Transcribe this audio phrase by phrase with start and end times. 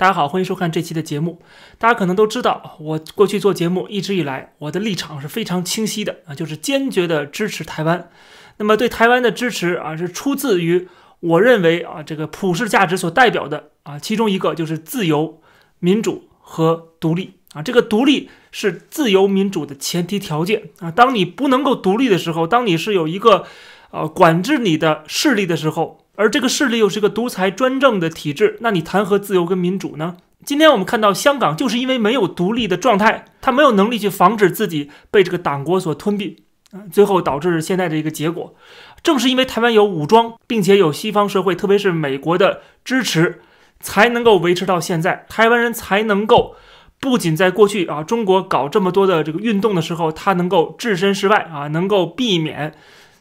[0.00, 1.42] 大家好，欢迎收看这期的节目。
[1.76, 8.08] 大家可能都知道，我过去做节目一直以来，我的立场是非常清晰的啊，就是坚决的支持台湾。
[8.56, 10.88] 那么对台湾的支持啊，是出自于
[11.20, 15.42] 我认为啊，这个普世价值所代表的啊，其中一个就是自由、
[15.80, 17.60] 民主和独立啊。
[17.60, 20.90] 这个独立是自由民主的前提条件啊。
[20.90, 23.44] 当你不能够独立的时候，当你是有一个
[23.90, 25.99] 呃管制你的势力的时候。
[26.20, 30.18] 而这个势力又是一个独裁专政的体制，那你谈何自由跟民主呢？
[30.44, 36.36] 今天我们看到香港就是因为没有独立的状态，他没有能力去防止自己被这个党国所吞并，
[36.72, 38.54] 啊，最后导致现在的一个结果。
[39.02, 43.40] 正是因为台湾有武装，并且有西方社会，特别是美国的支持，
[43.80, 46.54] 才能够维持到现在，台湾人才能够
[47.00, 52.74] 不仅在过去啊，中国搞这么多的这个运动的时候，他能够置身事外啊，能够避免。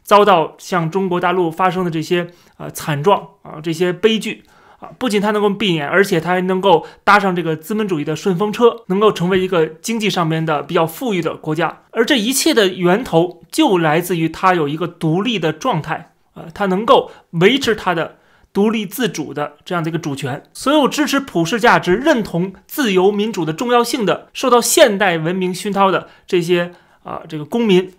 [0.10, 4.44] 遭到像中国大陆发生的这些呃惨状啊，这些悲剧
[4.80, 11.84] 啊，不仅它能够避免，而且它还能够搭上这个资本主义的顺风车，能够成为一个经济上面的比较富裕的国家。
[11.92, 18.18] 而这一切的源头就来自于它有一个独立的状态啊，它能够维持它的
[18.52, 20.42] 独立自主的这样的一个主权。
[20.54, 26.72] 所有支持普世价值、认同自由民主的重要性的、受到现代文明熏陶的这些
[27.04, 27.92] 啊这个公民。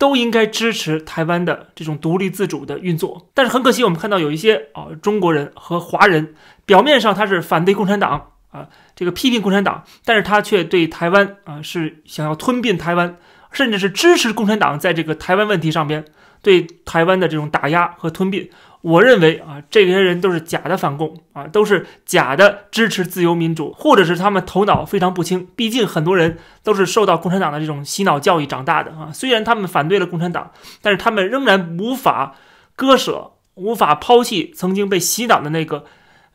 [0.00, 6.34] 都应该支持台湾的这种独立自主的运作，但是很可惜，我们看到有一些啊中国人和华人，
[6.64, 13.18] 表面上他是反对共产党啊，这个批评共产党，但是他却对台湾啊是想要吞并台湾，
[13.52, 16.06] 甚至是支持共产党在这个台湾问题上边
[16.42, 18.48] 对台湾的这种打压和吞并。
[18.82, 25.46] 我认为啊，这些人都是假的反共啊，都是假的支持自由民主，或者是他们头脑非常不清。
[25.54, 29.10] 毕竟很多人都是受到共产党的这种洗脑教育长大的啊。
[29.12, 32.34] 虽然他们反对了共产党，但是他们仍然无法
[32.74, 35.84] 割舍、无法抛弃曾经被洗脑的那个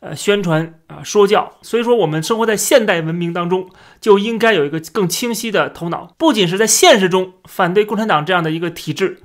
[0.02, 1.52] 呃宣传啊说教。
[1.64, 3.68] 所以说，我们生活在现代文明当中，
[4.00, 9.24] 就应该有一个更清晰的头脑，不仅是在现实中反对共产党这样的一个体制。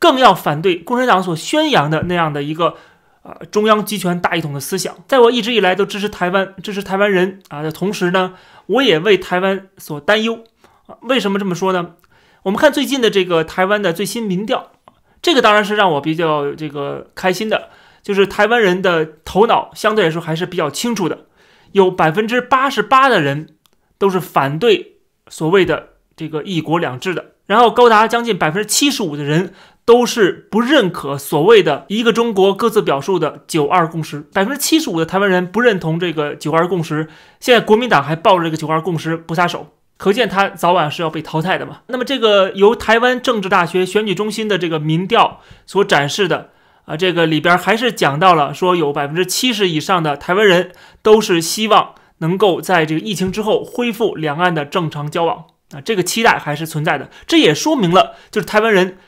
[0.00, 2.74] 更要反对共产党所宣扬的那样的一个
[3.22, 4.96] 啊中央集权大一统的思想。
[5.06, 8.32] 在我一直以来都支持台湾、支持台湾人啊的同时呢，
[8.64, 10.42] 我也为台湾所担忧
[10.86, 10.96] 啊。
[11.02, 11.96] 为什么这么说呢？
[12.44, 14.72] 我们看最近的这个台湾的最新民调，
[15.20, 17.68] 这个当然是让我比较这个开心的，
[18.02, 21.26] 就是台湾人的头脑相对来说还是比较清楚的，
[21.72, 23.56] 有百分之八十八的人
[23.98, 24.96] 都是反对
[25.28, 29.52] 所谓的这个一国两制的，然后高达将近百分之七十五的人。
[29.90, 37.08] 都是不认可所谓的一个中国各自表述的九二共识，百分之七十五的台湾人不认同这个九二共识。
[37.40, 41.80] 现在国民党还抱着这个九二共识不撒手，可见他早晚是要被淘汰的嘛。
[41.88, 46.50] 那么这个由台湾政治大学选举中心的这个民调所展示的
[46.84, 50.70] 啊，这个里边还是讲到了说有百分之七十以上的台湾人
[51.02, 57.10] 都是希望能够在这个疫情之后恢复两岸的正常交往啊，这个期待还是存在的。
[57.26, 58.98] 这也说明了就是台湾人。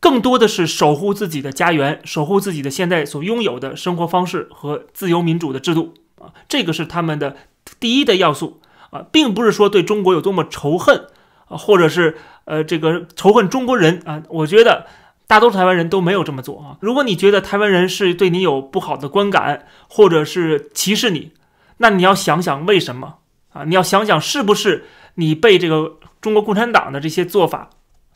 [0.00, 7.36] 更多的是守护自己的家园，守护自己的现在所拥有的生活方式和自由民主的制度啊，这个是他们的
[7.78, 11.04] 第一的要素啊，并不是说对中国有多么仇恨
[11.48, 12.16] 啊，或者是
[12.46, 14.22] 呃这个仇恨中国人啊。
[14.30, 14.86] 我觉得
[15.26, 16.78] 大多数台湾人都没有这么做啊。
[16.80, 21.32] 如果你觉得台湾人是对你有不好的观感，或者是歧视你，
[21.76, 23.16] 那你要想想为什么
[23.52, 23.64] 啊？
[23.64, 24.86] 你要想想是不是
[25.16, 27.68] 你被这个中国共产党的这些做法。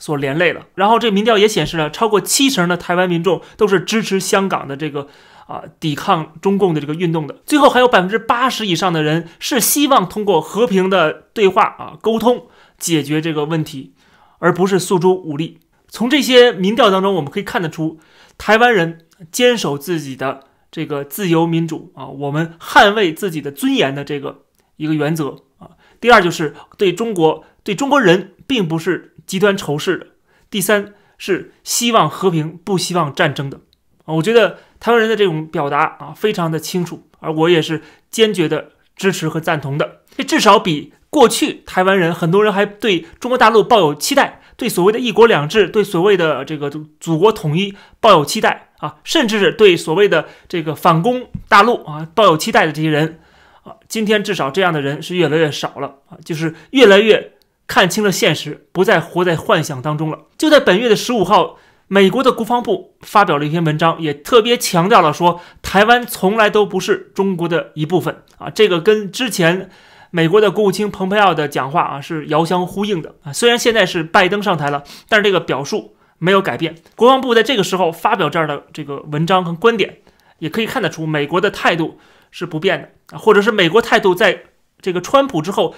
[0.04, 5.08] 所连累了，然后这民调也显示了，超过七成的台湾民众都是支持香港的这个
[5.46, 7.40] 啊抵抗中共的这个运动的。
[7.46, 13.94] 最后还有百分之八十以上的人是希望通过和平的对话啊沟通解决这个问题，
[14.40, 15.60] 而不是诉诸武力。
[15.88, 17.98] 从这些民调当中，我们可以看得出，
[18.36, 20.40] 台湾人坚守自己的
[20.70, 24.42] 这个自由民主啊，我们捍卫自己的尊严的这个
[24.76, 25.70] 一个原则啊。
[25.98, 29.12] 第二就是对中国对中国人并不是。
[29.26, 30.06] 极端仇视的，
[30.50, 33.60] 第三是希望和平，不希望战争的
[34.04, 34.14] 啊。
[34.14, 40.02] 我觉得台湾人的这种表达啊，非常的清楚，而我也是坚决的支持和赞同的。
[40.16, 46.70] 这至少比过去台湾人很多人还对中国大陆抱有期待，对所谓的一国两制，对所谓的这个
[47.00, 53.20] 祖国统一抱有期待啊，甚至是对所谓的这个反攻大陆啊抱有期待的这些人
[53.62, 57.33] 啊，今天至少这样的人是越来越少了啊，就是越来越。
[57.66, 60.20] 看清了现实，不再活在幻想当中了。
[60.36, 61.56] 就在本月的十五号，
[61.88, 68.50] 美国的国防部发表了一篇文章，也特别强调了说，台湾从来都不是中国的一部分啊。
[68.50, 69.70] 这个跟之前
[70.10, 73.32] 美国的国务卿蓬佩奥的讲话啊是遥相呼应的啊。
[73.32, 76.76] 虽然现在是拜登上台了，但是这个表述没有改变。
[76.96, 79.98] 国防部在这个时候发表这样的这个文章和观点，
[80.38, 81.98] 也可以看得出美国的态度。
[82.36, 84.42] 是不变的啊，或者是美国态度在
[84.82, 85.72] 这个川普之后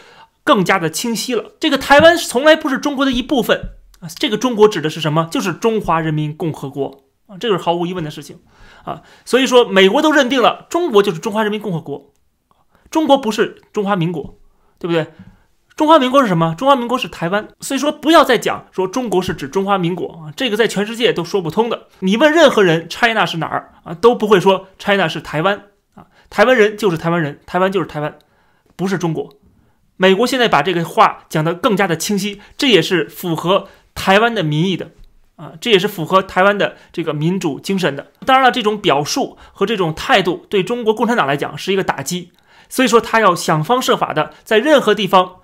[0.47, 1.57] 更加的清晰了。
[1.59, 5.29] 这个台湾从来不是中国的一部分啊，这个中国指的是什么？
[5.33, 8.39] 就是中华人民共和国啊，这个是毫无疑问的事情
[8.85, 9.03] 啊。
[9.25, 12.13] 所以说，美国都认定了中国就是中华人民共和国，
[12.91, 14.39] 中国不是中华民国，
[14.79, 15.09] 对不对？
[15.75, 16.55] 中华民国是什么？
[16.57, 21.89] 中华民国是台湾，所以说不要再讲说中国是指中华民国啊，这个在全世界都说不通的。
[21.99, 25.65] 你问任何人，China 是哪儿啊，都不会说 China 是台湾
[25.95, 28.17] 啊，台湾人就是台湾人，台湾就是台湾，
[28.77, 29.35] 不是中国。
[29.97, 34.91] 美国现在把这个话讲得更加的清晰，这也是符合台湾的民意的
[35.37, 38.13] 啊，这也是符合台湾的这个民主精神的。
[38.25, 42.31] 当然了，这种表述和这种态度对中国共产党来讲是一个打击，
[42.69, 45.37] 所以说他要想方设法的在任何地方。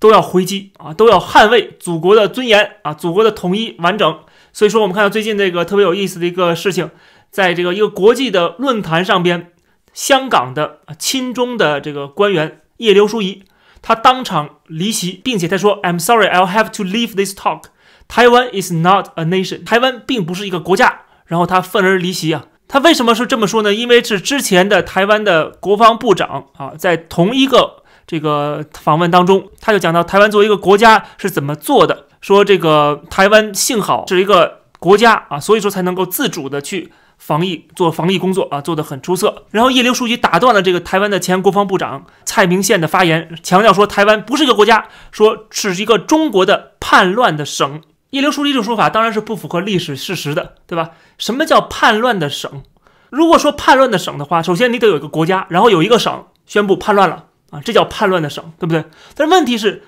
[0.00, 4.18] 都要回击啊，都要捍卫祖国的尊严啊，祖国的统一完整。
[4.52, 6.90] 所以说，我们看到最近这个特别有意思的一个事情，
[7.30, 9.52] 在这个一个国际的论坛上边，
[9.94, 13.44] 香港的亲中的这个官员叶刘淑仪，
[13.86, 17.64] 他当场离席，并且他说：“I'm sorry, I'll have to leave this talk.
[18.08, 19.62] Taiwan is not a nation.
[19.64, 22.46] 台湾并不是一个国家。”然后他愤而离席啊。
[22.66, 23.74] 他为什么是这么说呢？
[23.74, 27.84] 因为是之前的台湾的国防部长啊，在同一个。
[28.06, 39.44] 这个访问当中，他就讲到台湾作为一个国家是怎么做的，说这个台湾幸好是一个国家啊，所以说才能够自主的去防疫做防疫工作啊，做得很出色。
[39.50, 47.80] 然后叶刘书记打断了这个台湾的前国防部长蔡明宪的发言，强调说台湾不是一个国家，说是一个中国的叛乱的省。
[48.10, 50.90] 叶刘书记这种说法当然是不符合历史事实的，对吧？
[51.18, 52.62] 什么叫叛乱的省？
[53.10, 57.24] 如果说叛乱的省的话，首先你得有一个国家，然后有一个省宣布叛乱了。
[57.50, 58.84] 啊，这叫叛乱的省，对不对？
[59.14, 59.84] 但问题是，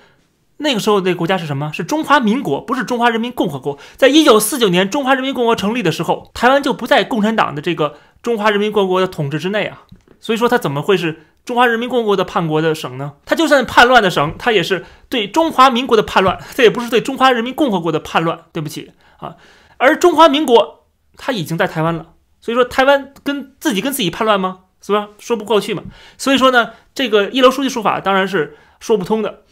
[0.57, 1.71] 那个时候那个国家是什么？
[1.71, 3.77] 是中华民国，不是中华人民共和国。
[3.95, 9.83] 在一九四九年中华人民共和国成立的时候，台湾就不在共产党的这个中华人民共和国的统治之内啊。
[10.19, 13.13] 所以说，它怎么会是中华人民共和国的叛国的省呢？
[13.25, 18.39] 它就算叛乱的省，它也是对中华民国的叛乱， 这也不是对中华人民共和国的叛乱。
[18.51, 19.35] 对不起啊，
[19.77, 22.07] 而中华民国它已经在台湾了，
[22.41, 24.61] 所以说台湾跟自己跟自己叛乱吗？
[24.81, 25.09] 是吧？
[25.19, 25.83] 说不过去嘛。
[26.17, 29.43] 所以说呢，这个一楼书记说法当然是说不通的。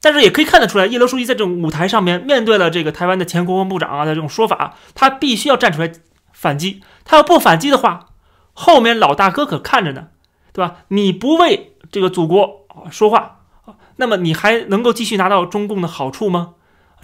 [0.00, 5.92] 但是也可以看得出来，叶刘书记在这种舞台上面，面对了这个台湾的前国防部长啊的这种说法，他必须要站出来
[6.32, 6.82] 反击。
[7.04, 8.08] 他要不反击的话，
[8.52, 10.08] 后面老大哥可看着呢，
[10.52, 10.76] 对吧？
[10.88, 13.40] 你不为这个祖国啊说话
[13.96, 16.54] 那么你还能够继续拿到中共的好处吗？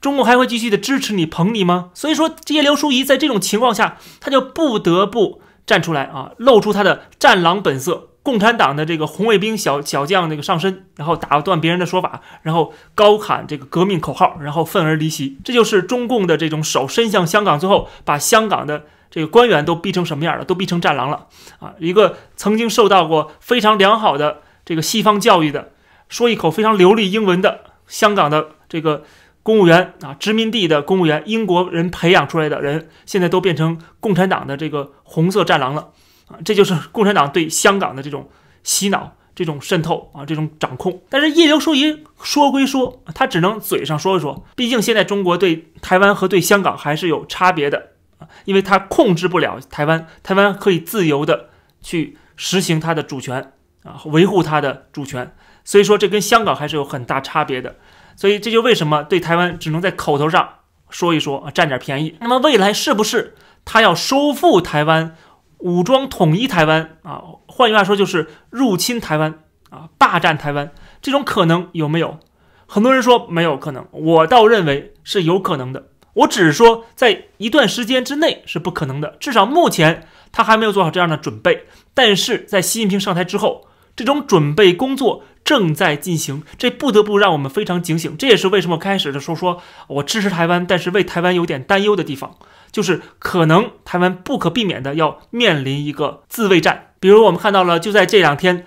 [0.00, 1.90] 中共还会继续的支持你、捧你吗？
[1.94, 5.40] 所以说，叶刘淑仪在这种情况下，他就不得不。
[5.66, 15.38] 站出来啊，露出他的战狼本色，共产党的这个红卫兵小小将那个上身，然后打断别人的说法，然后高喊这个革命口号，然后愤而离席。
[15.44, 20.44] 这就是中共的这种手伸向香港，最后把香港的这个官员都逼成什么样了？
[20.44, 21.26] 都逼成战狼了
[21.60, 21.74] 啊！
[21.78, 25.70] 一个曾经受到过非常良好的这个西方教育的，
[26.08, 29.04] 说一口非常流利英文的香港的这个。
[29.44, 35.88] 公务员啊，殖民地的公务员，英国人培养出来的人，现在都变成共产党的这个红色战狼了
[36.28, 36.38] 啊！
[36.44, 38.28] 这就是共产党对香港的这种
[38.62, 41.02] 洗脑、这种渗透啊、这种掌控。
[41.08, 51.50] 但是叶刘淑仪说归说，他只能嘴上说一说，毕竟现在中国对台湾和对香港还是有差别的啊，因为他控制不了台湾，台湾可以自由的
[51.82, 55.34] 去实行它的主权啊，维护它的主权，
[55.64, 57.76] 所以说这跟香港还是有很大差别的。
[58.16, 60.48] 所以这就为什么对台湾只能在口头上
[60.88, 62.16] 说一说啊，占点便宜。
[62.20, 65.16] 那么未来是不是他要收复台湾、
[65.64, 67.22] 武装统一台湾啊？
[67.46, 69.40] 换句话说就是入侵台湾
[69.70, 72.18] 啊，霸占台湾，这种可能有没有？
[72.66, 75.88] 很多人说没有可能，我倒认为是有可能的。
[76.12, 81.64] 我只是说在一段时间之内是不可能的，至少目前他还没有做好这样的准备。
[81.94, 83.66] 但是在习近平上台之后，
[83.96, 85.24] 这种准备工作。
[85.44, 88.16] 正在进行，这不得不让我们非常警醒。
[88.16, 92.36] 这也是为什么开始的时候说我支持台湾，但是为台湾有点担忧的地方，
[92.72, 96.92] 就是可能台湾不可避免的要面临一个自卫战。
[96.98, 98.64] 比如我们看到了，就在这两天，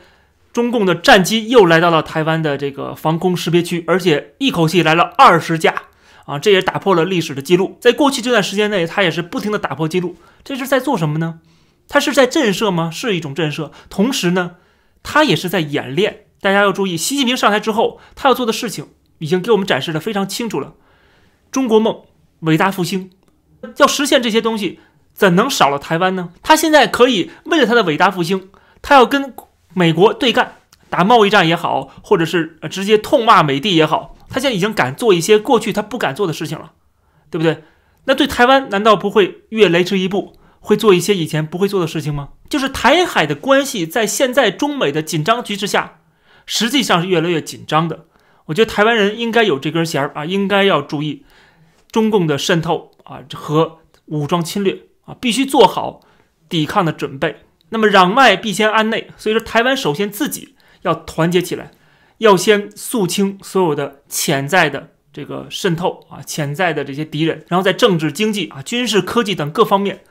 [0.54, 5.74] 中共的战机又来到了台湾的这个防空识别区，而且一口气来了二十架
[6.26, 6.38] 啊！
[6.38, 7.78] 这也打破了历史的记录。
[7.82, 10.16] 在过去这段时间内，他也是不停的打破记录。
[10.44, 11.40] 这是在做什么呢？
[11.90, 12.92] 他是在震慑吗？
[12.92, 14.58] 是一种震慑，同时呢，
[15.02, 16.26] 他也是在演练。
[16.42, 18.90] 大家要注意，习近平上台之后，他要做的事情
[19.20, 20.74] 已经给我们展示的非常清楚了。
[21.52, 22.02] 中国梦、
[22.42, 23.12] 伟大复兴，
[23.78, 24.80] 要实现这些东西，
[25.14, 26.30] 怎能少了台湾呢？
[26.44, 28.50] 他现在可以为了他的伟大复兴，
[28.82, 29.34] 他要跟
[29.74, 30.56] 美国对干，
[30.90, 36.74] 打贸易战也好，或者是直接痛骂美帝也好，他现在已经敢做一些过去他不敢做的事情了，
[37.32, 37.64] 对不对？
[38.06, 40.34] 那对台湾难道不会越雷池一步？
[40.60, 42.30] 会做一些以前不会做的事情吗？
[42.50, 45.97] 就是台海的关系在现在中美的紧张局势下，
[46.48, 48.08] 实际上是越来越紧张的。
[48.46, 51.24] 我觉得台湾人应该有这根弦儿啊，应该要注意
[51.92, 56.02] 中共的渗透啊和武装侵略啊，必须做好
[56.50, 57.44] 抵抗的准备。
[57.70, 61.70] 那么攘外必先安内，所以说台湾首先自己要团结起来，
[62.18, 64.90] 要先肃清所有的潜在的。
[65.14, 70.04] 这个渗透啊，潜在的这些敌人，然后在政治、经济啊、军事、科技等各方面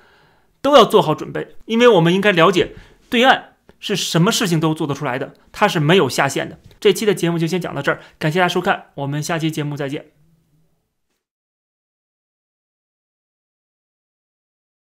[0.60, 2.74] 都要做好准备，因为我们应该了解
[3.08, 3.52] 对岸
[3.86, 6.58] 是什么事情都做得出来的，他是没有下限的。
[6.80, 10.15] 这期的节目就先讲到这儿，感谢大家收看，我们下期节目再见。